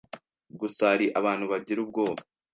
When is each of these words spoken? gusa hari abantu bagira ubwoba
gusa 0.59 0.81
hari 0.91 1.05
abantu 1.19 1.45
bagira 1.51 1.79
ubwoba 1.85 2.21